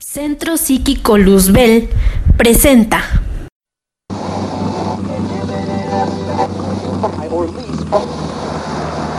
[0.00, 1.88] Centro Psíquico Luzbel
[2.36, 3.00] presenta.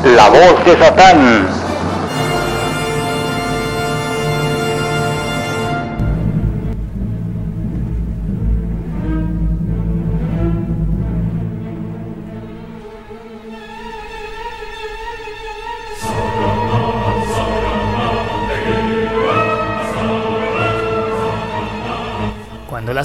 [0.03, 1.64] La voz de Satán.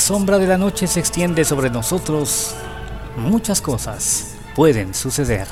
[0.00, 2.54] La sombra de la noche se extiende sobre nosotros,
[3.18, 5.46] muchas cosas pueden suceder.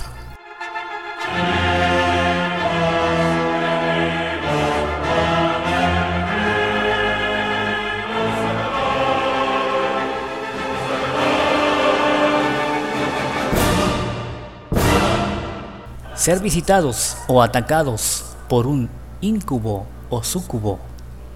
[16.15, 18.89] Ser visitados o atacados por un
[19.21, 20.79] incubo o sucubo,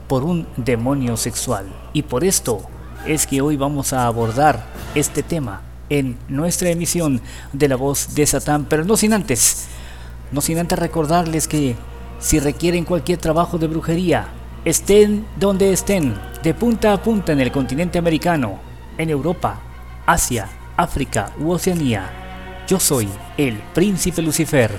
[0.08, 1.66] por un demonio sexual.
[1.92, 2.62] Y por esto
[3.06, 7.20] es que hoy vamos a abordar este tema en nuestra emisión
[7.52, 9.66] de La Voz de Satán, pero no sin antes,
[10.30, 11.76] no sin antes recordarles que
[12.18, 14.28] si requieren cualquier trabajo de brujería,
[14.64, 18.60] estén donde estén, de punta a punta en el continente americano,
[18.96, 19.60] en Europa,
[20.06, 22.10] Asia, África u Oceanía,
[22.68, 24.70] yo soy el Príncipe Lucifer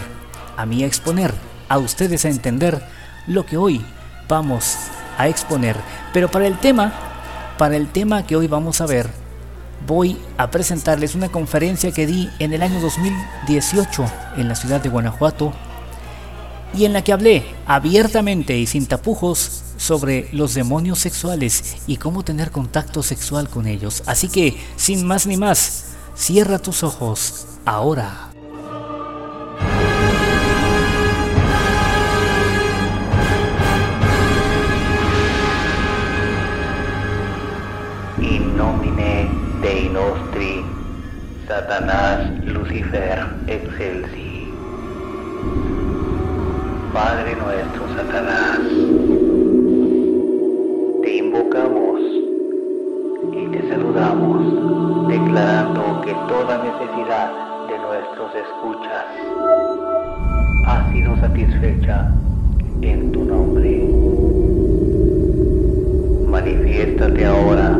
[0.57, 1.33] a mí a exponer,
[1.69, 2.85] a ustedes a entender
[3.27, 3.85] lo que hoy
[4.27, 4.75] vamos
[5.17, 5.77] a exponer.
[6.11, 7.12] Pero para el tema,
[7.57, 9.09] para el tema que hoy vamos a ver,
[9.87, 14.05] voy a presentarles una conferencia que di en el año 2018
[14.37, 15.53] en la ciudad de Guanajuato
[16.73, 22.23] y en la que hablé abiertamente y sin tapujos sobre los demonios sexuales y cómo
[22.23, 24.03] tener contacto sexual con ellos.
[24.05, 28.32] Así que, sin más ni más, Cierra tus ojos ahora.
[41.53, 44.51] Satanás Lucifer excelsi.
[46.91, 48.57] Padre nuestro Satanás,
[51.03, 52.01] te invocamos
[53.33, 57.29] y te saludamos, declarando que toda necesidad
[57.67, 59.05] de nuestros escuchas
[60.65, 62.11] ha sido satisfecha
[62.81, 63.87] en tu nombre.
[66.31, 67.79] Manifiéstate ahora,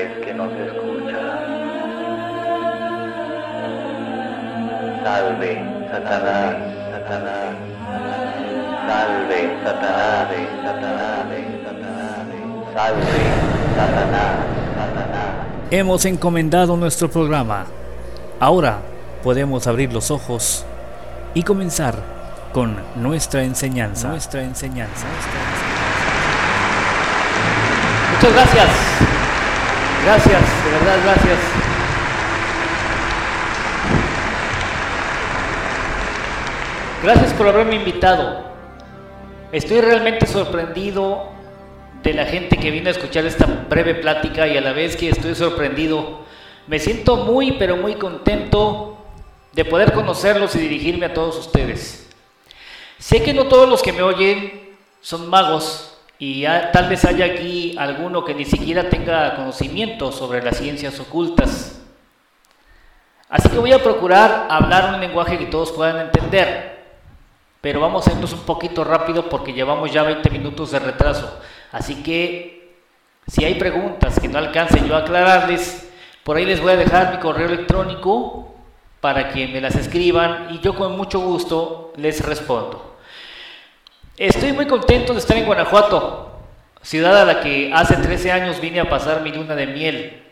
[0.00, 1.60] hogares que nos escuchan.
[5.02, 6.56] Salve, Satanás,
[6.90, 7.54] Satanás.
[8.86, 10.28] Salve, Satanás,
[10.64, 11.26] Satanás,
[11.64, 12.26] Satanás,
[12.74, 13.02] salve,
[13.76, 14.36] Satanás,
[14.76, 15.46] Satanás.
[15.70, 17.66] Hemos encomendado nuestro programa.
[18.40, 18.78] Ahora
[19.22, 20.64] podemos abrir los ojos
[21.34, 21.94] y comenzar
[22.52, 24.08] con nuestra enseñanza.
[24.08, 25.06] Nuestra enseñanza.
[28.12, 28.89] Muchas gracias.
[30.12, 31.38] Gracias, de verdad, gracias.
[37.04, 38.44] Gracias por haberme invitado.
[39.52, 41.28] Estoy realmente sorprendido
[42.02, 45.10] de la gente que vino a escuchar esta breve plática y a la vez que
[45.10, 46.24] estoy sorprendido,
[46.66, 48.98] me siento muy pero muy contento
[49.52, 52.08] de poder conocerlos y dirigirme a todos ustedes.
[52.98, 54.70] Sé que no todos los que me oyen
[55.00, 56.42] son magos y
[56.72, 61.80] tal vez haya aquí alguno que ni siquiera tenga conocimiento sobre las ciencias ocultas.
[63.30, 66.84] Así que voy a procurar hablar un lenguaje que todos puedan entender,
[67.62, 71.40] pero vamos a irnos un poquito rápido porque llevamos ya 20 minutos de retraso.
[71.72, 72.76] Así que
[73.26, 75.90] si hay preguntas que no alcance yo a aclararles,
[76.22, 78.56] por ahí les voy a dejar mi correo electrónico
[79.00, 82.98] para que me las escriban y yo con mucho gusto les respondo.
[84.18, 86.29] Estoy muy contento de estar en Guanajuato,
[86.82, 90.22] ciudad a la que hace 13 años vine a pasar mi luna de miel.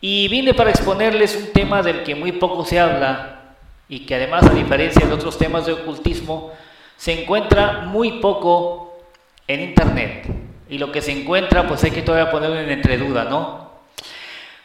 [0.00, 3.54] Y vine para exponerles un tema del que muy poco se habla
[3.88, 6.52] y que además a diferencia de otros temas de ocultismo,
[6.96, 8.98] se encuentra muy poco
[9.46, 10.26] en internet.
[10.68, 13.70] Y lo que se encuentra, pues hay que todavía ponerlo en entre duda, ¿no?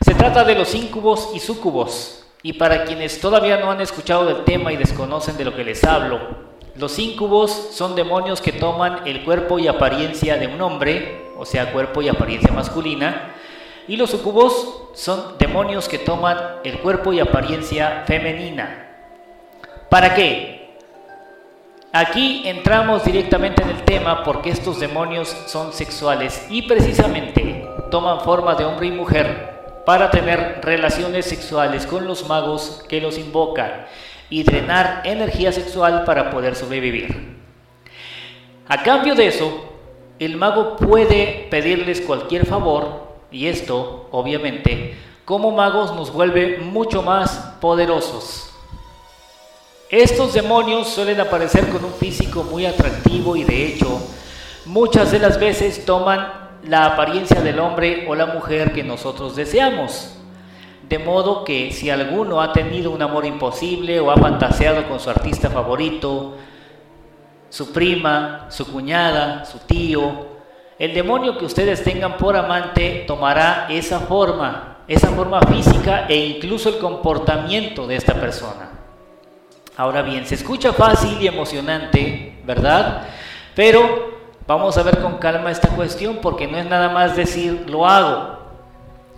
[0.02, 4.44] Se trata de los íncubos y súcubos, y para quienes todavía no han escuchado del
[4.44, 9.24] tema y desconocen de lo que les hablo, los íncubos son demonios que toman el
[9.24, 13.36] cuerpo y apariencia de un hombre, o sea, cuerpo y apariencia masculina,
[13.88, 18.88] y los sucubos son demonios que toman el cuerpo y apariencia femenina.
[19.90, 20.78] ¿Para qué?
[21.92, 28.56] Aquí entramos directamente en el tema porque estos demonios son sexuales y precisamente toman forma
[28.56, 33.88] de hombre y mujer para tener relaciones sexuales con los magos que los invocan
[34.32, 37.38] y drenar energía sexual para poder sobrevivir.
[38.68, 39.66] A cambio de eso,
[40.18, 44.96] el mago puede pedirles cualquier favor y esto, obviamente,
[45.26, 48.50] como magos nos vuelve mucho más poderosos.
[49.90, 54.02] Estos demonios suelen aparecer con un físico muy atractivo y de hecho
[54.66, 56.32] muchas de las veces toman
[56.64, 60.21] la apariencia del hombre o la mujer que nosotros deseamos.
[60.92, 65.10] De modo que si alguno ha tenido un amor imposible o ha fantaseado con su
[65.10, 66.36] artista favorito,
[67.48, 70.12] su prima, su cuñada, su tío,
[70.78, 76.68] el demonio que ustedes tengan por amante tomará esa forma, esa forma física e incluso
[76.68, 78.72] el comportamiento de esta persona.
[79.78, 83.08] Ahora bien, se escucha fácil y emocionante, ¿verdad?
[83.56, 84.12] Pero
[84.48, 88.41] Vamos a ver con calma esta cuestión porque no es nada más decir lo hago.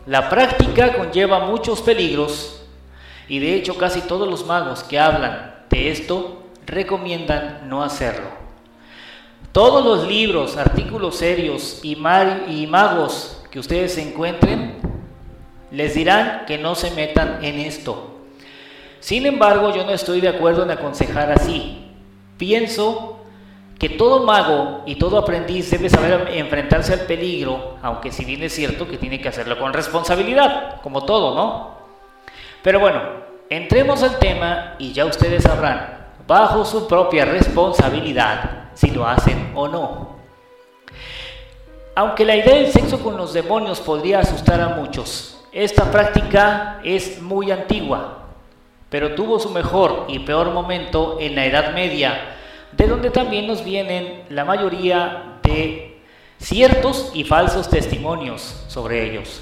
[0.05, 2.61] La práctica conlleva muchos peligros
[3.29, 8.27] y de hecho casi todos los magos que hablan de esto recomiendan no hacerlo.
[9.53, 14.77] Todos los libros, artículos serios y, magos que ustedes encuentren
[15.71, 18.17] les dirán que no se metan en esto.
[18.99, 21.85] Sin embargo, yo no estoy de acuerdo en aconsejar así.
[22.37, 23.12] Pienso
[23.79, 28.53] que todo mago y todo aprendiz debe saber enfrentarse al peligro, aunque si bien es
[28.53, 31.77] cierto que tiene que hacerlo con responsabilidad, como todo, ¿no?
[32.61, 33.01] Pero bueno,
[33.49, 39.67] entremos al tema y ya ustedes sabrán, bajo su propia responsabilidad, si lo hacen o
[39.67, 40.13] no.
[41.95, 47.21] Aunque la idea del sexo con los demonios podría asustar a muchos, esta práctica es
[47.21, 48.23] muy antigua,
[48.89, 52.37] pero tuvo su mejor y peor momento en la Edad Media,
[52.77, 56.01] de donde también nos vienen la mayoría de
[56.37, 59.41] ciertos y falsos testimonios sobre ellos.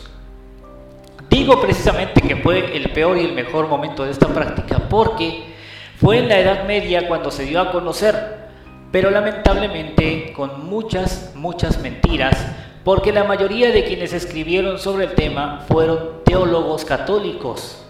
[1.29, 5.45] Digo precisamente que fue el peor y el mejor momento de esta práctica porque
[5.97, 8.49] fue en la Edad Media cuando se dio a conocer,
[8.91, 12.37] pero lamentablemente con muchas, muchas mentiras,
[12.83, 17.85] porque la mayoría de quienes escribieron sobre el tema fueron teólogos católicos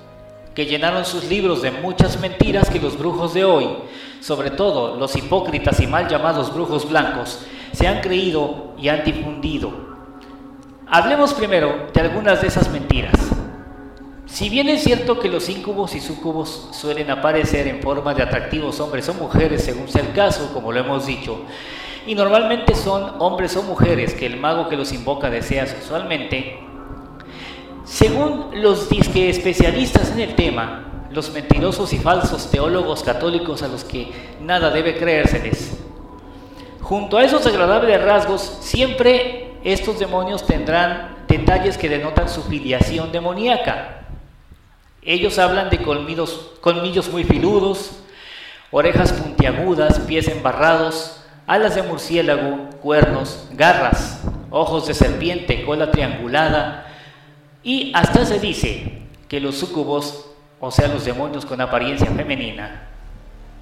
[0.55, 3.67] que llenaron sus libros de muchas mentiras que los brujos de hoy,
[4.20, 9.72] sobre todo los hipócritas y mal llamados brujos blancos, se han creído y han difundido.
[10.88, 13.13] Hablemos primero de algunas de esas mentiras.
[14.25, 18.79] Si bien es cierto que los íncubos y sucubos suelen aparecer en forma de atractivos
[18.79, 21.41] hombres o mujeres según sea el caso, como lo hemos dicho,
[22.08, 26.60] y normalmente son hombres o mujeres que el mago que los invoca desea sexualmente,
[27.91, 33.83] según los disque especialistas en el tema, los mentirosos y falsos teólogos católicos a los
[33.83, 35.77] que nada debe creérseles,
[36.79, 44.05] junto a esos agradables rasgos, siempre estos demonios tendrán detalles que denotan su filiación demoníaca.
[45.01, 48.03] Ellos hablan de colmillos, colmillos muy filudos,
[48.71, 56.88] orejas puntiagudas, pies embarrados, alas de murciélago, cuernos, garras, ojos de serpiente, cola triangulada,
[57.63, 60.25] y hasta se dice que los sucubos,
[60.60, 62.88] o sea, los demonios con apariencia femenina,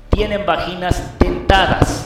[0.10, 2.06] tienen vaginas dentadas.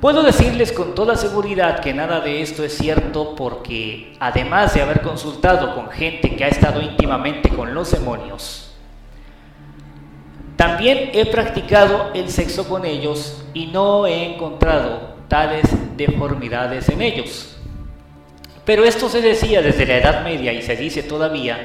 [0.00, 5.00] Puedo decirles con toda seguridad que nada de esto es cierto porque además de haber
[5.00, 8.68] consultado con gente que ha estado íntimamente con los demonios,
[10.56, 17.51] También he practicado el sexo con ellos y no he encontrado tales deformidades en ellos.
[18.64, 21.58] Pero esto se decía desde la Edad Media y se dice todavía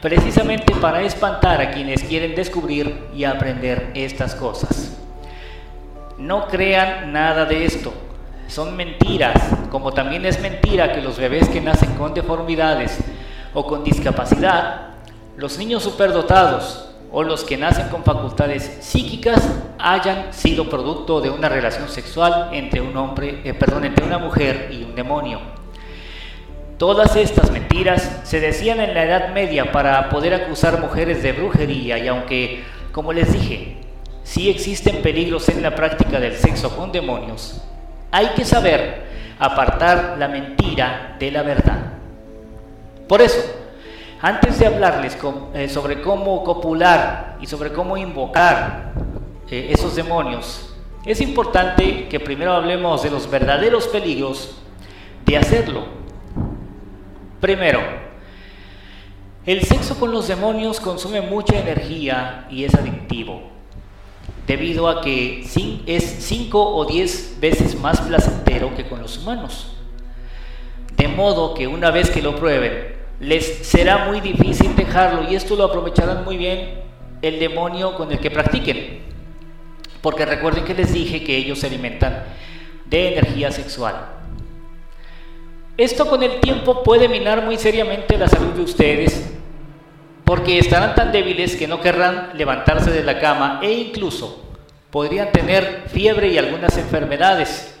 [0.00, 4.96] precisamente para espantar a quienes quieren descubrir y aprender estas cosas.
[6.18, 7.92] No crean nada de esto,
[8.48, 12.98] son mentiras, como también es mentira que los bebés que nacen con deformidades
[13.52, 14.88] o con discapacidad,
[15.36, 21.48] los niños superdotados o los que nacen con facultades psíquicas hayan sido producto de una
[21.48, 25.55] relación sexual entre un hombre, eh, perdón, entre una mujer y un demonio.
[26.78, 31.96] Todas estas mentiras se decían en la Edad Media para poder acusar mujeres de brujería
[31.96, 33.78] y aunque, como les dije,
[34.24, 37.62] sí existen peligros en la práctica del sexo con demonios,
[38.10, 39.06] hay que saber
[39.38, 41.78] apartar la mentira de la verdad.
[43.08, 43.40] Por eso,
[44.20, 45.16] antes de hablarles
[45.54, 48.92] eh, sobre cómo copular y sobre cómo invocar
[49.50, 50.74] eh, esos demonios,
[51.06, 54.58] es importante que primero hablemos de los verdaderos peligros
[55.24, 55.95] de hacerlo.
[57.40, 57.80] Primero,
[59.44, 63.56] el sexo con los demonios consume mucha energía y es adictivo
[64.46, 65.44] debido a que
[65.86, 69.72] es 5 o 10 veces más placentero que con los humanos.
[70.96, 75.56] De modo que una vez que lo prueben, les será muy difícil dejarlo y esto
[75.56, 76.80] lo aprovecharán muy bien
[77.22, 79.00] el demonio con el que practiquen.
[80.00, 82.24] Porque recuerden que les dije que ellos se alimentan
[82.86, 84.15] de energía sexual.
[85.76, 89.32] Esto con el tiempo puede minar muy seriamente la salud de ustedes
[90.24, 94.42] porque estarán tan débiles que no querrán levantarse de la cama e incluso
[94.90, 97.74] podrían tener fiebre y algunas enfermedades.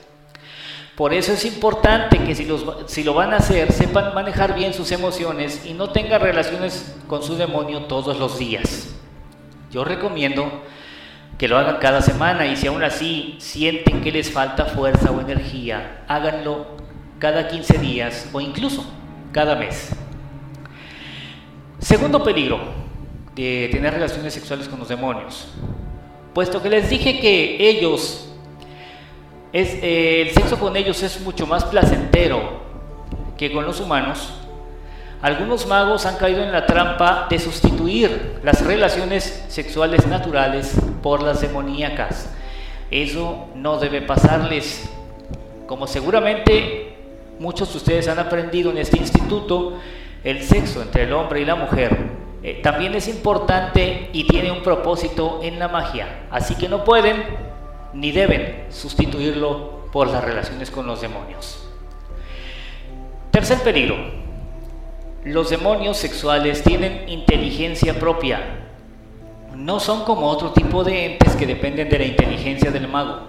[0.94, 4.92] Por eso es importante que si, los, lo van a hacer, sepan manejar bien sus
[4.92, 8.94] emociones y no tengan relaciones con su demonio todos los días.
[9.72, 10.62] Yo recomiendo
[11.38, 15.20] que lo hagan cada semana y si aún así sienten que les falta fuerza o
[15.20, 16.85] energía, háganlo
[17.18, 18.84] cada 15 días o incluso
[19.32, 19.90] cada mes.
[21.78, 22.58] Segundo peligro
[23.34, 25.48] de tener relaciones sexuales con los demonios.
[26.34, 28.28] Puesto que les dije que ellos,
[29.52, 32.64] es, eh, el sexo con ellos es mucho más placentero
[33.36, 34.32] que con los humanos,
[35.22, 41.40] algunos magos han caído en la trampa de sustituir las relaciones sexuales naturales por las
[41.40, 42.30] demoníacas.
[42.90, 44.88] Eso no debe pasarles.
[45.66, 46.85] Como seguramente
[47.38, 49.78] muchos de ustedes han aprendido en este instituto,
[50.24, 51.96] el sexo entre el hombre y la mujer
[52.42, 56.26] eh, también es importante y tiene un propósito en la magia.
[56.30, 57.24] Así que no pueden
[57.92, 61.66] ni deben sustituirlo por las relaciones con los demonios.
[63.30, 63.96] Tercer peligro.
[65.24, 68.40] Los demonios sexuales tienen inteligencia propia.
[69.56, 73.22] No son como otro tipo de entes que dependen de la inteligencia del mago,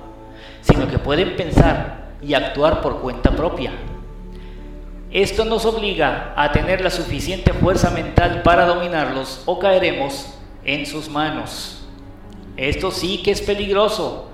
[0.61, 3.71] sino que pueden pensar y actuar por cuenta propia.
[5.11, 10.33] Esto nos obliga a tener la suficiente fuerza mental para dominarlos o caeremos
[10.65, 11.87] en sus manos.
[12.57, 14.29] Esto sí que es peligroso,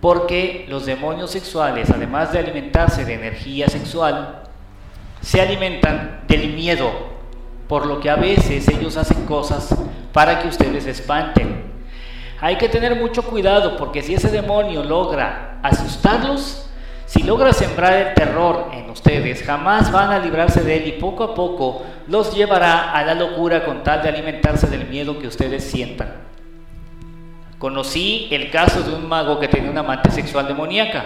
[0.00, 4.44] porque los demonios sexuales, además de alimentarse de energía sexual,
[5.20, 6.90] se alimentan del miedo,
[7.66, 9.74] por lo que a veces ellos hacen cosas
[10.12, 11.64] para que ustedes espanten.
[12.40, 16.69] Hay que tener mucho cuidado porque si ese demonio logra asustarlos,
[17.10, 21.24] si logra sembrar el terror en ustedes, jamás van a librarse de él y poco
[21.24, 25.64] a poco los llevará a la locura con tal de alimentarse del miedo que ustedes
[25.64, 26.18] sientan.
[27.58, 31.02] Conocí el caso de un mago que tenía una amante sexual demoníaca.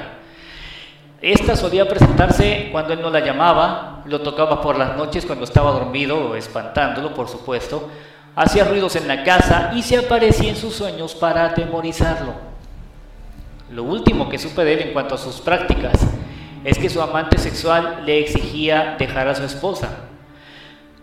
[1.22, 5.70] Esta solía presentarse cuando él no la llamaba, lo tocaba por las noches cuando estaba
[5.70, 7.88] dormido, espantándolo, por supuesto,
[8.36, 12.53] hacía ruidos en la casa y se aparecía en sus sueños para atemorizarlo.
[13.74, 15.94] Lo último que supe de él en cuanto a sus prácticas
[16.62, 19.88] es que su amante sexual le exigía dejar a su esposa.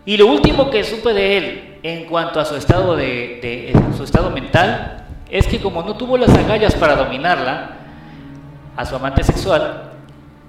[0.06, 4.30] Y lo último que supe de él en cuanto a su estado, de, su estado
[4.30, 7.76] mental es que como no tuvo las agallas para dominarla,
[8.74, 9.90] a su amante sexual,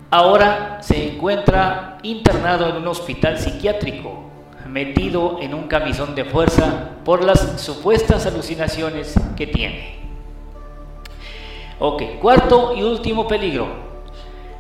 [0.10, 4.30] ahora se encuentra internado en un hospital psiquiátrico,
[4.66, 10.03] metido en un camisón de fuerza por las supuestas alucinaciones que tiene.
[11.86, 13.68] Ok, cuarto y último peligro.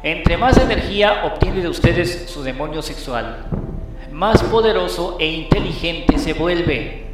[0.04, 3.46] Entre más energía obtiene de ustedes su demonio sexual,
[4.12, 7.06] más poderoso e inteligente se vuelve.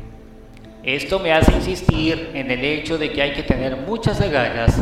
[0.82, 4.82] Esto me hace insistir en el hecho de que hay que tener muchas agallas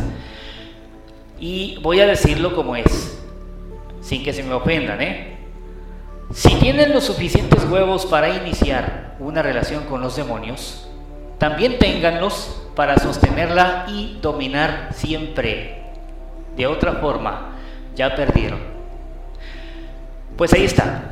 [1.38, 3.22] y voy a decirlo como es,
[4.00, 5.36] sin que se me ofendan, ¿eh?
[6.32, 10.88] Si tienen los suficientes huevos para iniciar una relación con los demonios,
[11.36, 15.82] también ténganlos para sostenerla y dominar siempre.
[16.56, 17.56] De otra forma,
[17.96, 18.60] ya perdieron.
[20.36, 21.10] Pues ahí está.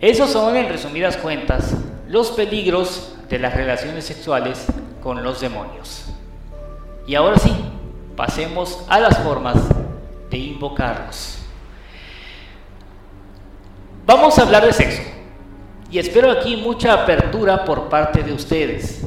[0.00, 1.74] Esos son, en resumidas cuentas,
[2.08, 4.64] los peligros de las relaciones sexuales
[5.02, 6.06] con los demonios.
[7.06, 7.54] Y ahora sí,
[8.16, 9.58] pasemos a las formas
[10.30, 11.40] de invocarlos.
[14.06, 15.02] Vamos a hablar de sexo.
[15.90, 19.04] Y espero aquí mucha apertura por parte de ustedes.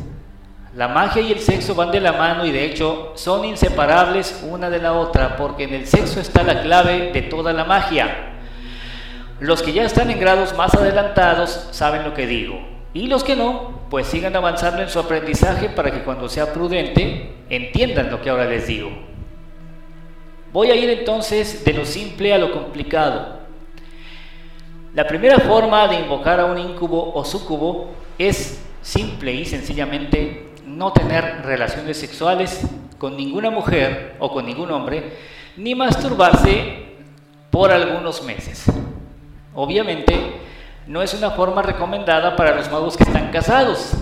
[0.75, 4.70] La magia y el sexo van de la mano y de hecho son inseparables una
[4.70, 8.34] de la otra porque en el sexo está la clave de toda la magia.
[9.39, 12.60] Los que ya están en grados más adelantados saben lo que digo.
[12.94, 17.36] Y los que no, pues sigan avanzando en su aprendizaje para que cuando sea prudente
[17.50, 18.89] entiendan lo que ahora les digo.
[20.51, 23.39] Voy a ir entonces de lo simple a lo complicado.
[24.94, 30.93] La primera forma de invocar a un incubo o sucubo es simple y sencillamente no
[30.93, 32.62] tener relaciones sexuales
[32.98, 35.13] con ninguna mujer o con ningún hombre,
[35.57, 36.86] ni masturbarse
[37.51, 38.65] por algunos meses.
[39.53, 40.15] Obviamente,
[40.88, 43.93] no es una forma recomendada para los magos que están casados.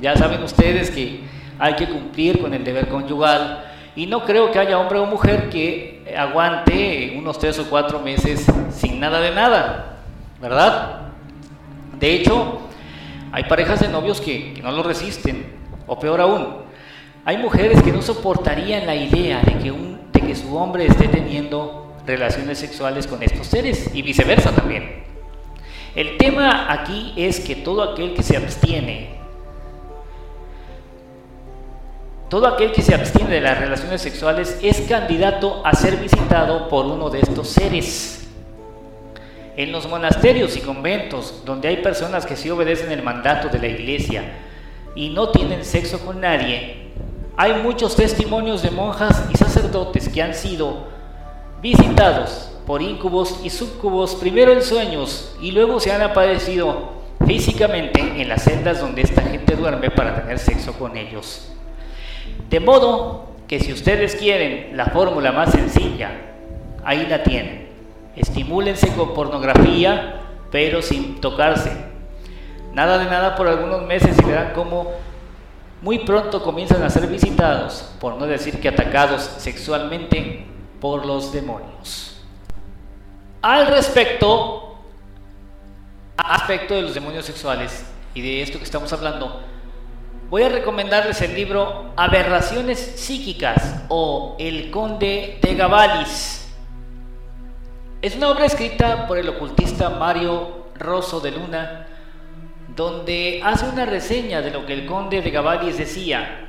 [0.00, 1.20] Ya saben ustedes que
[1.58, 3.64] hay que cumplir con el deber conyugal
[3.94, 8.46] y no creo que haya hombre o mujer que aguante unos tres o cuatro meses
[8.70, 9.98] sin nada de nada,
[10.40, 11.02] ¿verdad?
[11.98, 12.60] De hecho,
[13.30, 16.62] hay parejas de novios que, no lo resisten, o peor aún,
[17.24, 21.06] hay mujeres que no soportarían la idea de que, un, de que su hombre esté
[21.06, 25.04] teniendo relaciones sexuales con estos seres y viceversa también.
[25.94, 29.10] El tema aquí es que todo aquel que se abstiene,
[32.28, 36.86] todo aquel que se abstiene de las relaciones sexuales es candidato a ser visitado por
[36.86, 38.26] uno de estos seres.
[39.54, 43.68] En los monasterios y conventos, donde hay personas que sí obedecen el mandato de la
[43.68, 44.24] iglesia
[44.94, 46.82] y no tienen sexo con nadie,
[47.36, 50.86] hay muchos testimonios de monjas y sacerdotes que han sido
[51.62, 56.92] visitados por íncubos y subcubos, primero en sueños y luego se han aparecido
[57.26, 61.48] físicamente en las celdas donde esta gente duerme para tener sexo con ellos.
[62.50, 66.10] De modo que si ustedes quieren la fórmula más sencilla,
[66.84, 67.68] ahí la tienen.
[68.16, 71.91] Estimúlense con pornografía, pero sin tocarse.
[72.72, 74.92] Nada de nada por algunos meses y verán cómo
[75.82, 80.46] muy pronto comienzan a ser visitados, por no decir que atacados sexualmente
[80.80, 82.22] por los demonios.
[83.42, 84.78] Al respecto,
[86.16, 89.42] aspecto de los demonios sexuales y de esto que estamos hablando,
[90.30, 96.48] voy a recomendarles el libro Aberraciones Psíquicas o El Conde de Gabalis.
[98.00, 101.86] Es una obra escrita por el ocultista Mario Rosso de Luna,
[102.74, 106.48] donde hace una reseña de lo que el Conde de Gabalis decía.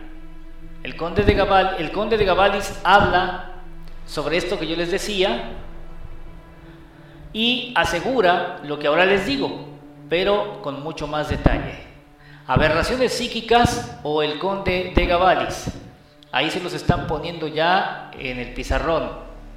[0.84, 3.52] El Conde de, Gabal, el conde de Gabalis habla
[4.06, 5.52] sobre esto que yo les decía
[7.32, 9.66] y asegura lo que ahora les digo,
[10.10, 11.80] pero con mucho más detalle.
[12.48, 15.72] Aberraciones psíquicas o el conde de Gabalis.
[16.34, 19.10] Ahí se los están poniendo ya en el pizarrón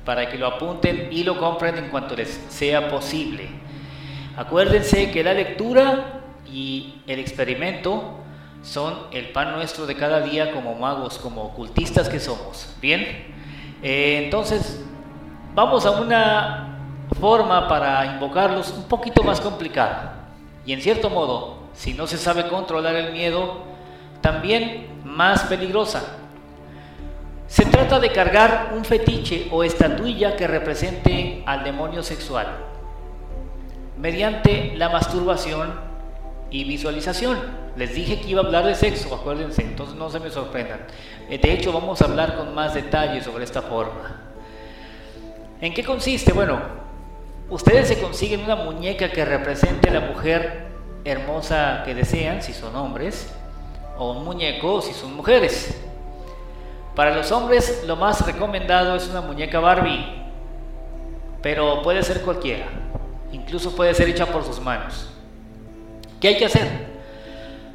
[0.04, 3.48] para que lo apunten y lo compren en cuanto les sea posible.
[4.36, 8.20] Acuérdense que la lectura y el experimento
[8.62, 12.74] son el pan nuestro de cada día como magos, como ocultistas que somos.
[12.80, 13.02] Bien,
[13.82, 14.84] eh, entonces
[15.54, 16.78] vamos a una
[17.20, 20.30] forma para invocarlos un poquito más complicada.
[20.64, 23.62] Y en cierto modo, si no se sabe controlar el miedo,
[24.20, 26.02] también más peligrosa.
[27.46, 32.66] Se trata de cargar un fetiche o estatuilla que represente al demonio sexual
[33.98, 35.85] mediante la masturbación
[36.50, 37.38] y visualización.
[37.76, 40.80] Les dije que iba a hablar de sexo, acuérdense, entonces no se me sorprendan.
[41.28, 44.22] Eh, de hecho, vamos a hablar con más detalle sobre esta forma.
[45.60, 46.32] ¿En qué consiste?
[46.32, 46.86] Bueno,
[47.48, 50.66] Ustedes se consiguen una muñeca que represente a la mujer
[51.04, 53.32] hermosa que desean, si son hombres,
[53.96, 55.80] o un muñeco si son mujeres.
[56.96, 60.04] Para los hombres lo más recomendado es una muñeca Barbie,
[61.40, 62.66] pero puede ser cualquiera,
[63.30, 65.08] incluso puede ser hecha por sus manos.
[66.26, 66.68] ¿Qué hay que hacer?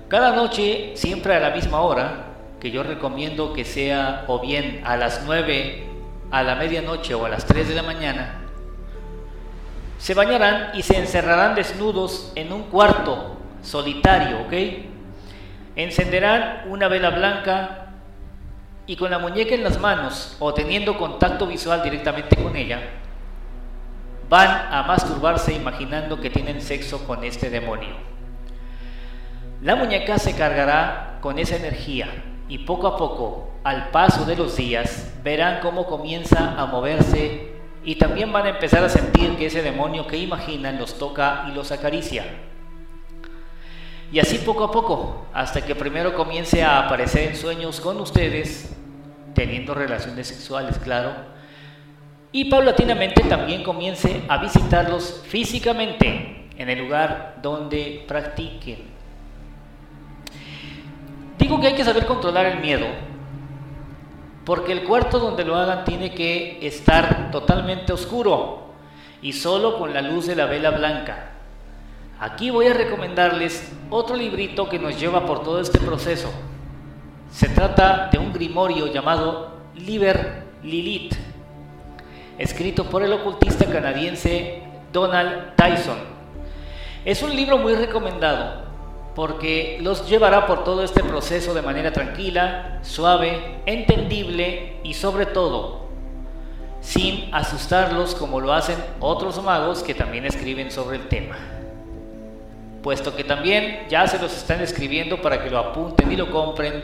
[0.09, 2.25] Cada noche, siempre a la misma hora,
[2.59, 5.85] que yo recomiendo que sea o bien a las 9,
[6.31, 8.41] a la medianoche o a las 3 de la mañana,
[9.97, 14.53] se bañarán y se encerrarán desnudos en un cuarto solitario, ¿ok?
[15.77, 17.93] Encenderán una vela blanca
[18.85, 22.81] y con la muñeca en las manos o teniendo contacto visual directamente con ella,
[24.27, 28.10] van a masturbarse imaginando que tienen sexo con este demonio.
[29.61, 32.07] La muñeca se cargará con esa energía
[32.49, 37.51] y poco a poco al paso de los días, verán cómo comienza a moverse
[37.83, 41.51] y también van a empezar a sentir que ese demonio que imaginan los toca y
[41.51, 42.25] los acaricia.
[44.11, 48.75] Y así poco a poco, hasta que primero comience a aparecer en sueños con ustedes,
[49.35, 51.11] teniendo relaciones sexuales, claro,
[52.31, 59.00] y paulatinamente también comience a visitarlos físicamente en el lugar donde practiquen.
[61.59, 62.87] Que hay que saber controlar el miedo,
[64.45, 68.69] porque el cuarto donde lo hagan tiene que estar totalmente oscuro
[69.21, 71.33] y solo con la luz de la vela blanca.
[72.19, 76.31] Aquí voy a recomendarles otro librito que nos lleva por todo este proceso.
[77.31, 81.13] Se trata de un grimorio llamado Liber Lilith
[82.39, 85.97] escrito por el ocultista canadiense Donald Tyson.
[87.05, 88.70] Es un libro muy recomendado
[89.15, 95.81] porque los llevará por todo este proceso de manera tranquila, suave, entendible y sobre todo
[96.81, 101.37] sin asustarlos como lo hacen otros magos que también escriben sobre el tema.
[102.81, 106.83] Puesto que también ya se los están escribiendo para que lo apunten y lo compren,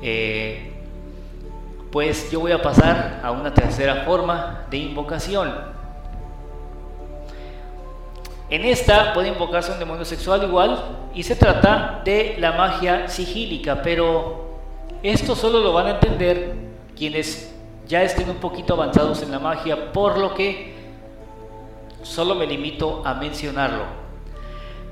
[0.00, 0.72] eh,
[1.92, 5.52] pues yo voy a pasar a una tercera forma de invocación.
[8.50, 13.80] En esta puede invocarse un demonio sexual igual y se trata de la magia sigílica,
[13.82, 14.58] pero
[15.02, 16.54] esto solo lo van a entender
[16.96, 17.54] quienes
[17.86, 20.74] ya estén un poquito avanzados en la magia, por lo que
[22.02, 23.84] solo me limito a mencionarlo.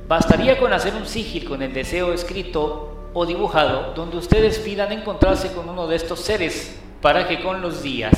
[0.09, 5.53] Bastaría con hacer un sigil con el deseo escrito o dibujado donde ustedes pidan encontrarse
[5.53, 8.15] con uno de estos seres para que con los días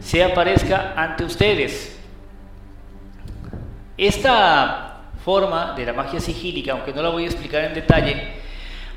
[0.00, 1.99] se aparezca ante ustedes.
[4.00, 8.32] Esta forma de la magia sigílica, aunque no la voy a explicar en detalle,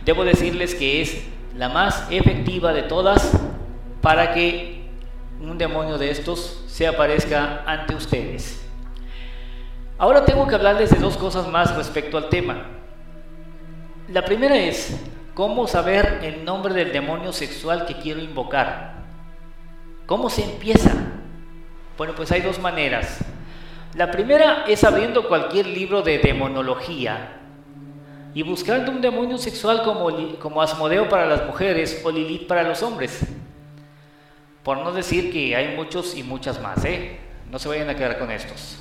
[0.05, 1.25] debo decirles que es
[1.57, 3.37] la más efectiva de todas
[4.01, 4.87] para que
[5.41, 8.65] un demonio de estos se aparezca ante ustedes.
[9.97, 12.61] Ahora tengo que hablarles de dos cosas más respecto al tema.
[14.07, 14.97] La primera es
[15.33, 19.03] cómo saber el nombre del demonio sexual que quiero invocar.
[20.05, 20.93] ¿Cómo se empieza?
[21.97, 23.32] Bueno, pues hay dos maneras.
[23.95, 27.37] La primera es abriendo cualquier libro de demonología
[28.33, 32.81] y buscando un demonio sexual como, como Asmodeo para las mujeres o Lilith para los
[32.81, 33.23] hombres.
[34.63, 37.19] Por no decir que hay muchos y muchas más, ¿eh?
[37.51, 38.79] No se vayan a quedar con estos.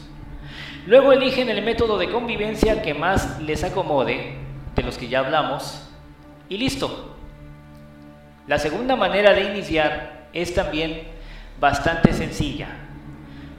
[0.87, 4.37] Luego eligen el método de convivencia que más les acomode,
[4.75, 5.91] de los que ya hablamos,
[6.49, 7.17] y listo.
[8.47, 11.03] La segunda manera de iniciar es también
[11.61, 12.82] bastante sencilla.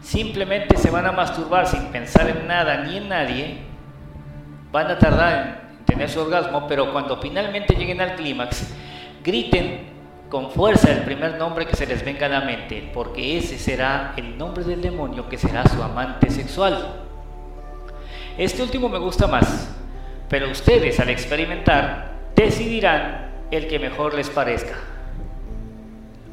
[0.04, 3.58] Simplemente se van a masturbar sin pensar en nada ni en nadie.
[4.72, 8.74] Van a tardar en tener su orgasmo, pero cuando finalmente lleguen al clímax,
[9.24, 9.94] griten
[10.30, 14.14] con fuerza el primer nombre que se les venga a la mente, porque ese será
[14.18, 16.86] el nombre del demonio que será su amante sexual.
[18.38, 19.74] Este último me gusta más,
[20.28, 24.74] pero ustedes al experimentar decidirán el que mejor les parezca.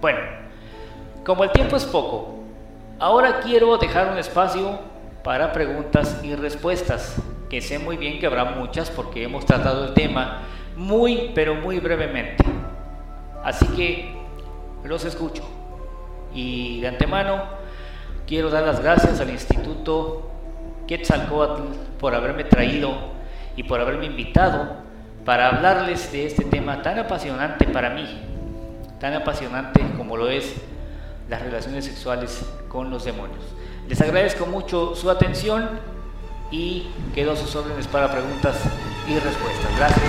[0.00, 0.18] Bueno,
[1.24, 2.39] como el tiempo es poco,
[3.00, 4.78] ahora quiero dejar un espacio
[5.24, 7.16] para preguntas y respuestas,
[7.48, 10.42] que sé muy bien que habrá muchas porque hemos tratado el tema
[10.76, 12.44] muy, pero muy brevemente.
[13.42, 14.14] Así que
[14.84, 15.42] los escucho.
[16.34, 17.42] Y de antemano
[18.26, 20.30] quiero dar las gracias al Instituto
[20.86, 21.62] Quetzalcoatl
[21.98, 22.94] por haberme traído
[23.56, 24.76] y por haberme invitado
[25.24, 28.06] para hablarles de este tema tan apasionante para mí,
[29.00, 30.54] tan apasionante como lo es
[31.30, 33.38] las relaciones sexuales con los demonios.
[33.88, 35.78] Les agradezco mucho su atención
[36.50, 38.56] y quedo a sus órdenes para preguntas
[39.08, 39.76] y respuestas.
[39.76, 40.02] Gracias.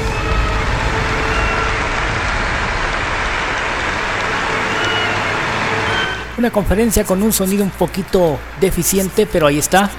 [6.39, 9.91] Una conferencia con un sonido un poquito deficiente, pero ahí está.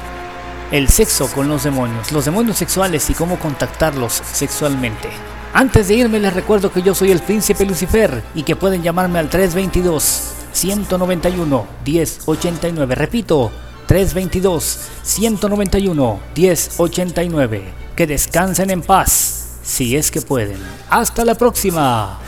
[0.73, 5.09] El sexo con los demonios, los demonios sexuales y cómo contactarlos sexualmente.
[5.55, 9.21] Antes de irme les recuerdo que yo soy el príncipe Lucifer y que pueden llamarme
[9.21, 12.95] al 322 191 1089.
[12.95, 13.51] Repito,
[13.87, 17.65] 322 191 1089.
[17.97, 20.59] Que descansen en paz, si es que pueden.
[20.89, 22.19] Hasta la próxima.